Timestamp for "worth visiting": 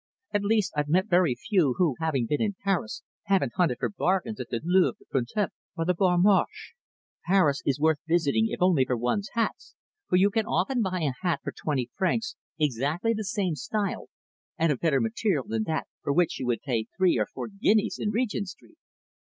7.79-8.47